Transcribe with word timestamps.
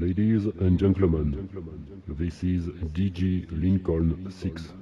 Ladies 0.00 0.46
and 0.58 0.76
gentlemen, 0.76 1.48
this 2.08 2.42
is 2.42 2.64
DG 2.64 3.46
Lincoln 3.52 4.28
6. 4.28 4.72